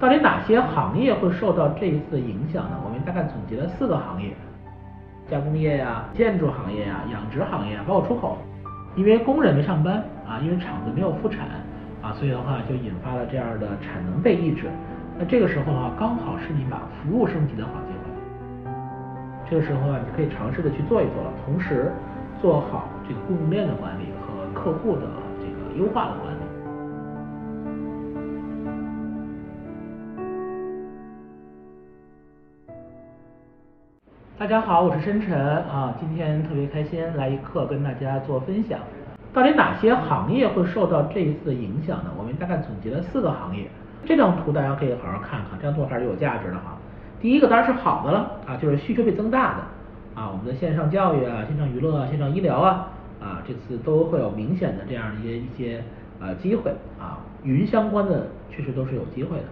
[0.00, 2.80] 到底哪些行业会受到这一次的影响呢？
[2.82, 4.34] 我们大概总结了四个行业：
[5.28, 8.38] 加工业呀、建筑行业呀、养殖行业，包括出口。
[8.96, 11.46] 因为工人没上班啊，因为厂子没有复产
[12.00, 14.70] 啊，所以的话就引发了这样的产能被抑制。
[15.18, 18.72] 那这个时候的话，刚好是你把服务升级的好机会。
[19.50, 21.92] 这个时候啊，你可以尝试的去做一做了，同时
[22.40, 25.02] 做好这个供应链的管理和客户的
[25.38, 26.29] 这个优化的管理。
[34.40, 38.80] 大家好，我是申晨啊，今天特别开心来一课跟大家做分享。
[39.34, 42.10] 到底哪些行业会受到这一次的影响呢？
[42.16, 43.68] 我们大概总结了四个行业。
[44.06, 46.78] 这张图大家可以好好看看，这张图还是有价值的哈。
[47.20, 52.88] 第一个当然是好的了啊，就是需求被增大的啊，我们的线上教育啊、线上娱乐啊、线上医疗啊
[53.20, 55.84] 啊，这次都会有明显的这样的一些一些
[56.18, 59.44] 呃机会啊，云相关的确实都是有机会的。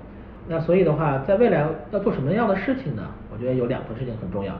[0.50, 3.02] 那所以的话，在未来要做什么样的事情呢？
[3.30, 4.54] 我觉得有两个事情很重要。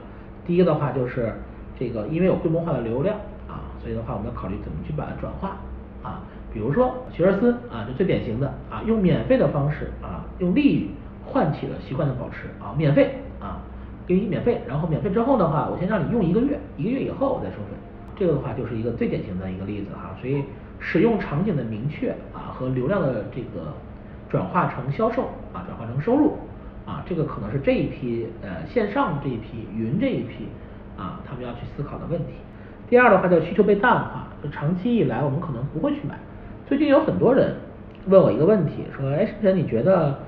[0.49, 1.35] 第一个的话就是
[1.79, 3.15] 这个，因为有规模化的流量
[3.47, 5.59] 啊，所以的话我们要考虑怎么去把它转化
[6.03, 6.23] 啊。
[6.51, 10.91] 比如说学而思啊，就最典型的啊，用免费的方式啊，用利益
[11.27, 13.61] 唤起了习惯的保持啊，免费啊，
[14.07, 17.77] 给你免费，然后免费之后的话，我先让你用一个月，一个月以后我再收费。
[18.17, 20.17] 这个的话就是一个最典型的一个例子哈。
[20.19, 20.43] 所以
[20.81, 23.71] 使用场景的明确啊和流量的这个
[24.31, 26.39] 转化成销售啊，转化成收入。
[26.89, 30.49] 啊，这个可能是这一批呃线上这一批云这一批
[30.97, 32.33] 啊，他们要去思考的问题。
[32.89, 36.19] 第二的话叫需求被淡化，就长期以来我们可能不会去买。
[36.67, 37.55] 最近有很多人
[38.07, 40.19] 问我一个问题，说哎，沈晨你觉得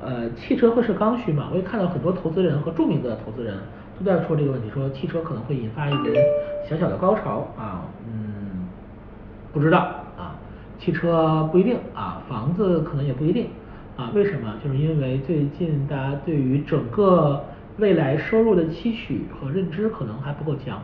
[0.00, 1.48] 呃汽车会是刚需吗？
[1.50, 3.56] 我也看到很多投资人和著名的投资人
[3.98, 6.14] 都在说这个问题，说汽车可能会引发一轮
[6.70, 8.68] 小小的高潮啊，嗯，
[9.52, 9.78] 不知道
[10.16, 10.36] 啊，
[10.78, 13.48] 汽车不一定啊，房子可能也不一定。
[13.96, 14.56] 啊，为什么？
[14.62, 17.44] 就是因为最近大家对于整个
[17.78, 20.82] 未来收入的期许和认知可能还不够强，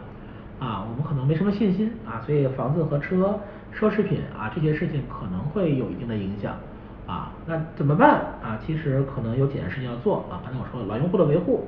[0.61, 3.41] 啊，我们可能没什么信心啊，所以房子和车、
[3.75, 6.55] 奢侈品啊这些事情可能会有一定的影响，
[7.07, 8.61] 啊，那怎么办啊？
[8.65, 11.67] 其实可能有几件事情要做啊，刚才我说了老用户的维护，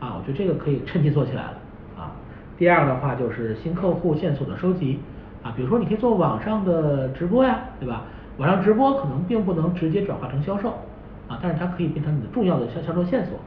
[0.00, 1.58] 啊，我觉得这个可以趁机做起来了，
[1.98, 2.12] 啊，
[2.56, 5.00] 第二的话就是新客户线索的收集，
[5.42, 8.04] 啊，比如说你可以做网上的直播呀，对吧？
[8.38, 10.70] 网上直播可能并不能直接转化成销售
[11.28, 13.38] 啊，但是它可以变成你的重要的销销售线索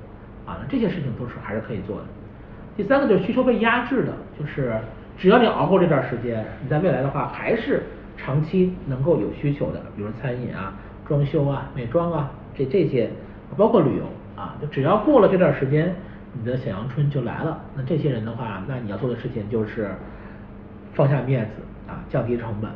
[0.46, 2.04] 啊，这些事情都是还是可以做的。
[2.78, 4.74] 第三个就是需求被压制的，就是
[5.18, 7.84] 只要你熬过这段时间，你在未来的话还是
[8.18, 10.74] 长期能够有需求的，比如餐饮啊、
[11.08, 13.10] 装修啊、美妆啊这这些，
[13.58, 14.04] 包括旅游
[14.36, 15.96] 啊，就只要过了这段时间，
[16.34, 17.60] 你的小阳春就来了。
[17.76, 19.90] 那这些人的话，那你要做的事情就是
[20.94, 22.70] 放下面子啊，降低成本。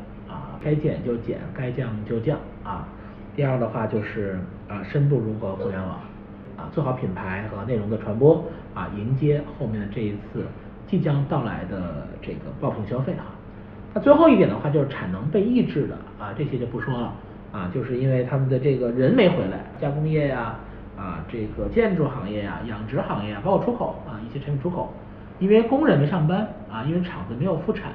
[0.66, 2.88] 该减就减，该降就降啊。
[3.36, 6.00] 第二的话就是啊，深度融合互联网
[6.58, 8.44] 啊，做好品牌和内容的传播
[8.74, 10.44] 啊，迎接后面这一次
[10.88, 13.26] 即将到来的这个爆棚消费哈。
[13.94, 17.14] 那最后一点的话就是产能被抑制的啊，这些就不说了
[17.52, 20.56] 啊，就是因为他们的这个人没回来，加工业呀
[20.98, 24.92] 啊，这个建筑行业呀、养殖行业，包括出口啊，一些产品出口，
[25.38, 27.92] 因为工人没上班啊，因为厂子没有复产。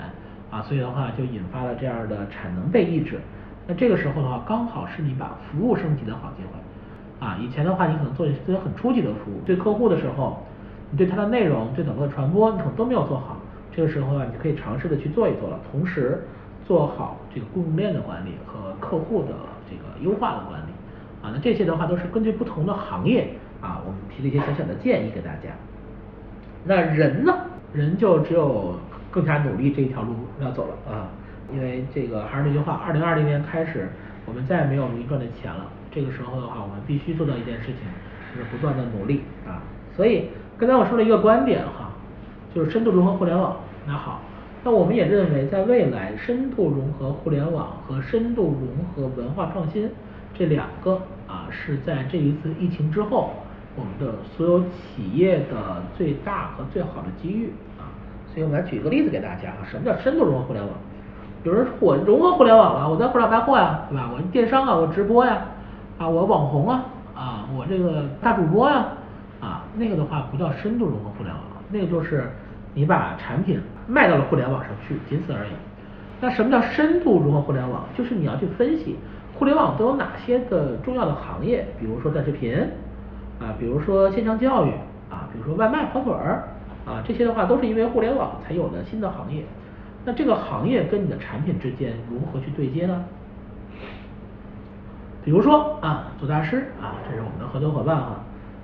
[0.51, 3.21] 啊，所以的话就引发了这样的产能被抑制。
[3.67, 7.25] 那这个时候的话，刚好是你把服务升级的好机会。
[7.25, 10.45] 啊，以前的话你可能做一些很初级的服务，对客户的时候，
[10.91, 13.37] 你对它的内容、对整个的传播，你可能都没有做好。
[13.71, 16.25] 这个时候啊，你可以尝试的去做一做了，同时
[16.67, 19.35] 做好这个供应链的管理和客户的
[19.71, 20.73] 这个优化的管理。
[21.23, 23.29] 啊，那这些的话都是根据不同的行业
[23.61, 25.51] 啊，我们提了一些小小的建议给大家。
[26.65, 27.33] 那人呢？
[27.73, 28.75] 人就只有。
[29.11, 31.09] 更加努力这一条路要走了啊，
[31.53, 33.89] 因为这个还是那句话，二零二零年开始，
[34.25, 35.67] 我们再也没有容易赚的钱了。
[35.91, 37.77] 这个时候的话，我们必须做到一件事情，
[38.33, 39.63] 就是不断的努力啊。
[39.97, 41.91] 所以刚才我说了一个观点哈，
[42.55, 43.57] 就是深度融合互联网。
[43.87, 44.21] 那好，
[44.63, 49.91] 那我们也认为，在未来，深度融合互联网和深度融合文化创新
[50.33, 53.33] 这两个啊，是在这一次疫情之后，
[53.75, 57.53] 我们的所有企业的最大和最好的机遇。
[58.33, 60.73] 所以我们来举一个例子给大家啊，什么叫深度融合互联网？
[61.43, 64.11] 有人说我融合互联网了，我在互联网卖货呀，对吧？
[64.13, 65.39] 我电商啊，我直播呀，
[65.99, 66.85] 啊，我网红啊，
[67.17, 68.87] 啊，我这个大主播呀，
[69.41, 72.31] 啊，那个的话不叫深度融合互联网，那个就是
[72.75, 75.51] 你把产品卖到了互联网上去，仅此而已。
[76.21, 77.85] 那什么叫深度融合互联网？
[77.97, 78.97] 就是你要去分析
[79.39, 82.55] 互联网都有哪些的重要的行业，比如说短视频，
[83.41, 84.71] 啊，比如说线上教育，
[85.11, 86.45] 啊，比如说外卖跑腿儿。
[86.91, 89.45] 啊，这些的话都是因为互联网才有的新的行业，
[90.05, 93.05] 那这个行业跟你的产品之间如何去对接呢？
[95.25, 98.17] 比如说啊，左大师啊，这是我们的合作伙伴哈。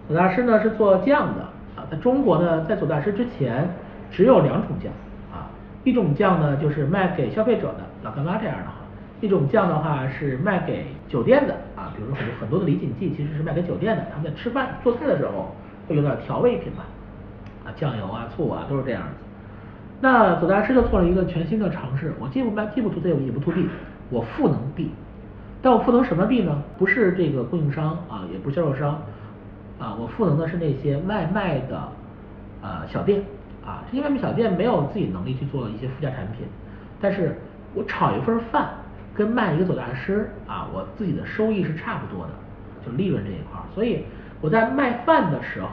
[0.09, 1.43] 左大师呢是做酱的
[1.77, 3.69] 啊，在中国呢，在左大师之前
[4.11, 4.91] 只有两种酱
[5.33, 5.47] 啊，
[5.85, 8.73] 一种酱呢就是卖给消费者的老干妈这样的哈，
[9.21, 15.55] 一种酱的话是卖给酒店的啊，比如说很多很多的李锦记其实是卖给酒店的，他们在吃饭做菜的时候
[15.87, 16.85] 会用到调味品嘛，
[17.67, 19.09] 啊酱油啊醋啊都是这样子。
[20.01, 23.67] 那左大师就做了一个全新的尝试，我既不卖既不 to C 也不 to B，
[24.11, 24.91] 我赋能 B。
[25.63, 26.63] 但我赋能什么 B 呢？
[26.79, 29.03] 不是这个供应商啊，也不是销售商
[29.81, 31.89] 啊，我赋能的是那些外卖的
[32.63, 33.23] 呃小店
[33.67, 36.47] 啊，这些外卖小店没有自己能力去做一些附加产品，
[37.01, 37.37] 但是
[37.75, 38.69] 我炒一份饭
[39.15, 42.33] 跟卖一个走大师啊，我自己的收益是差不多的，
[42.85, 44.05] 就利润这一块，所以
[44.43, 45.69] 我在卖饭的时候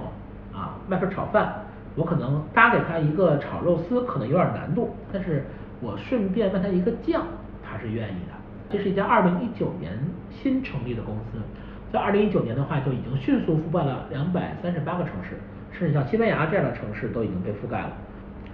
[0.58, 1.54] 啊，卖份炒饭，
[1.96, 5.46] 我可能搭给他一个炒肉丝可能有点难度，但是
[5.82, 7.24] 我顺便问他一个酱，
[7.64, 8.34] 他是愿意的。
[8.70, 9.94] 这是一家二零一九年
[10.32, 11.38] 新成立的公司，
[11.92, 15.38] 在二零一九年的话就已经迅速覆盖了两百三十八个城市，
[15.72, 17.92] 甚至像西班牙这样的城市都已经被覆盖了。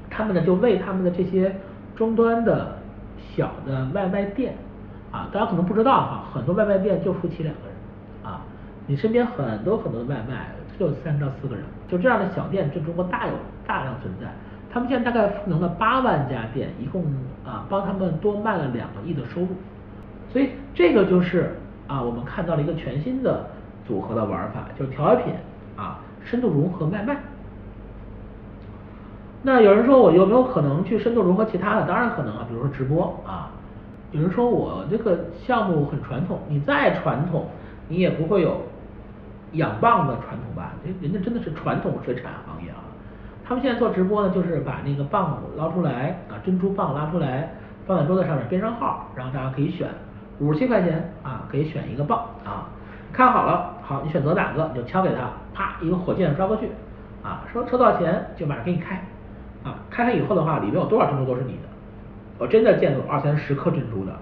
[0.09, 1.55] 他们呢就为他们的这些
[1.95, 2.77] 终端的
[3.17, 4.55] 小的外卖店
[5.11, 8.41] 啊，大家可能不知道哈，很多外卖店就夫妻两个人啊，
[8.87, 10.49] 你身边很多很多的外卖
[10.79, 13.33] 就三到四个人，就这样的小店在中国大有
[13.67, 14.27] 大量存在。
[14.71, 17.03] 他们现在大概赋能了八万家店，一共
[17.45, 19.47] 啊帮他们多卖了两个亿的收入。
[20.31, 21.55] 所以这个就是
[21.87, 23.45] 啊，我们看到了一个全新的
[23.85, 25.33] 组合的玩法，就是调味品
[25.75, 27.17] 啊，深度融合外卖。
[29.41, 31.87] 那有人说我有没有可能去深度融合其他的？
[31.87, 33.51] 当然可能啊，比如说直播啊。
[34.11, 37.47] 有人说我这个项目很传统，你再传统，
[37.87, 38.61] 你也不会有
[39.53, 40.73] 养蚌的传统吧？
[40.83, 42.77] 人人家真的是传统水产行业啊。
[43.43, 47.51] 他们现在做直播呢，就是把那个蚌捞出来啊，珍珠蚌拉出来，
[47.87, 49.89] 放在桌子上面编上号，然后大家可以选。
[50.39, 52.13] 五十七块钱啊，可以选一个蚌
[52.45, 52.69] 啊，
[53.11, 56.69] 看好了，好，你选择哪个你就敲给他，啪，一个火箭刷过去，
[57.21, 58.95] 啊，说抽多少钱就马上给你开，
[59.65, 61.67] 啊，开开以后的话，里面有多少珍珠都是你的，
[62.37, 64.15] 我真的见过二三十颗珍珠的，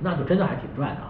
[0.00, 1.00] 那就真的还挺赚的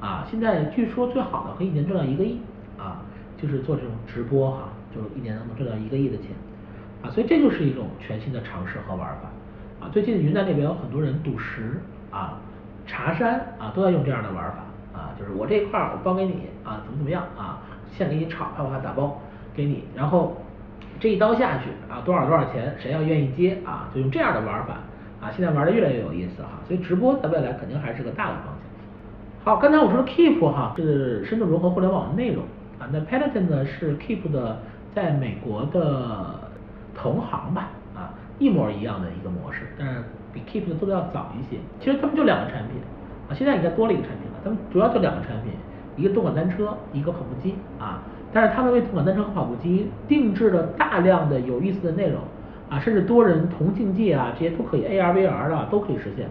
[0.00, 2.40] 啊，啊，现在据说最好的可以一年赚到一个亿
[2.78, 3.02] 啊，
[3.36, 6.28] 就是做这种直播哈，就一年能赚到一个亿的钱，
[7.02, 11.80] 啊，所以这就是一种全新的尝试和玩法，啊，最近云南那边有很多人赌石
[12.10, 12.40] 啊。
[12.90, 17.60] 茶山啊，都在用这样的玩法啊，就是我这一块儿我包给你啊，怎么怎么样啊，
[17.92, 19.20] 现给你炒，啪啪打包
[19.54, 20.40] 给你，然后
[20.98, 24.78] 这一刀下去啊，多少多少钱，谁要愿意接啊，就用这样的玩法
[25.20, 28.54] 啊，现在玩的越来越有意思哈，所以直播在未来肯定还是个大的方向。
[29.44, 32.42] 好，刚才我说的 Keep 哈是深度融合互联网的内容
[32.78, 34.58] 啊，那 Peloton 呢是 Keep 的
[34.94, 36.34] 在美国的
[36.94, 40.02] 同行吧啊，一模一样的一个模式，但是。
[40.30, 42.76] 比 Keep 做的要早一些，其实他们就两个产品
[43.30, 44.38] 啊，现在应该多了一个产品了。
[44.44, 45.52] 他们主要就两个产品，
[45.96, 48.02] 一个动感单车，一个跑步机啊。
[48.30, 52.20] 但是他们为动感单车和跑步机定制了大量的有意思的内容
[52.68, 56.28] 啊，甚至多人同竞技啊，这些都可以 AR、VR 的都可以实现。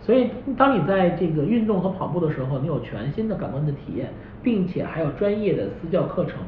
[0.00, 4.12] 所以当你在这个运动和跑步的时候，你有全新的感官的体验，
[4.42, 6.38] 并且还有专业的私教课程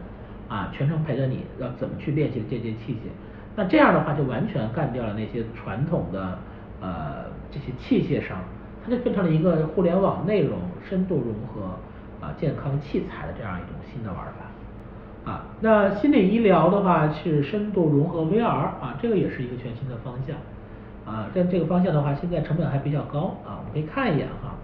[0.49, 3.09] 啊，全程陪着你要怎么去练习这些器械。
[3.57, 6.39] 那这样的话就完全干掉了那些传统的。
[6.83, 8.39] 呃，这些器械商，
[8.83, 10.57] 它就变成了一个互联网内容
[10.89, 11.77] 深度融合
[12.25, 15.45] 啊健康器材的这样一种新的玩法啊。
[15.61, 20.35] 那心理医疗的话是深度融合 VR 啊，这个也是一个全新的方向
[21.11, 21.29] 啊。
[21.35, 23.59] 但这个方向的话，现在成本还比较高啊。
[23.59, 24.55] 我们可以看一眼哈，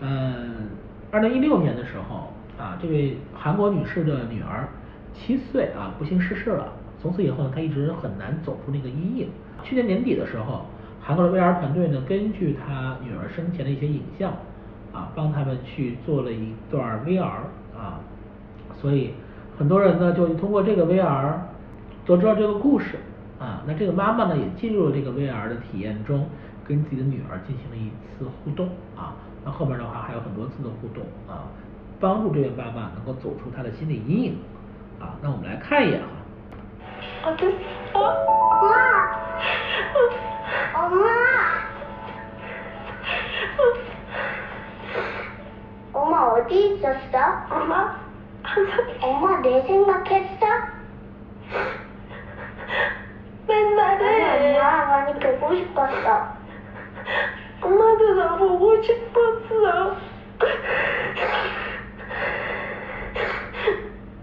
[0.00, 0.68] 嗯，
[1.10, 4.68] 二零一六年的时候啊，这位韩国女士的女儿
[5.12, 9.28] 七岁啊不幸逝世了，从此以后呢，她一直很难走出那个阴影。
[9.62, 10.66] 去年年底的时候。
[11.06, 14.32] 韩国的 VR 团队呢，根据她女儿生前的一些影像，
[14.90, 17.44] 啊，帮他们去做了一段 VR
[17.76, 18.00] 啊，
[18.80, 19.12] 所以
[19.58, 21.34] 很多人呢就通过这个 VR
[22.06, 22.96] 都知道这个故事
[23.39, 23.63] 啊。
[23.65, 26.29] 那这个妈妈呢也进入了这个 VR 的体验中，
[26.67, 29.15] 跟自己的女儿进行了一次互动啊。
[29.43, 31.47] 那后面的话还有很多次的互动啊，
[31.99, 34.37] 帮助这位妈妈能够走出她的心理阴影
[34.99, 35.15] 啊。
[35.21, 36.07] 那我们来看一眼哈。
[38.61, 39.09] 妈。
[40.73, 41.05] 엄마!
[45.93, 47.19] 엄마 어디 있었어?
[47.49, 47.95] 엄마?
[49.01, 50.45] 엄마 내 생각했어?
[54.00, 54.58] 해.
[54.58, 56.34] 엄마 많이 보고 싶었어.
[57.60, 59.96] 엄마도 나 보고 싶었어.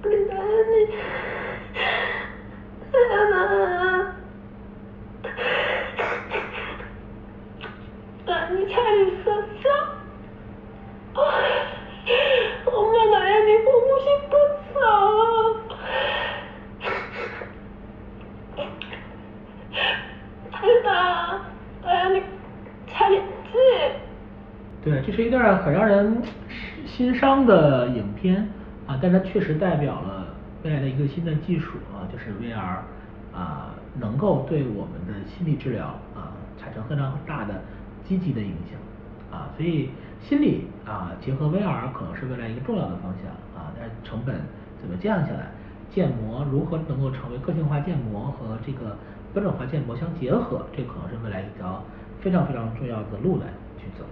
[0.04, 0.96] 우리 나연이,
[2.92, 4.16] 나연아.
[8.25, 9.32] 많이 잘 있었어?
[9.32, 9.40] 어,
[24.84, 26.22] 对，这是一段很让人
[26.88, 28.50] 心伤的影片
[28.88, 30.26] 啊，但它确实代表了
[30.64, 32.80] 未来的一个新的技术啊，就是 VR
[33.32, 35.86] 啊，能够对我们的心理治疗
[36.16, 37.62] 啊产生非常大的
[38.04, 38.80] 积极的影响
[39.40, 44.36] 啊，所以心理啊结合 VR 可能是未来一个重要的方向啊，但成本
[44.82, 45.52] 怎么降下来，
[45.94, 48.98] 建模如何能够成为个性化建模和这个
[49.32, 51.84] 标准化建模相结合，这可能是未来一条
[52.20, 53.46] 非常非常重要的路来
[53.78, 54.04] 去走。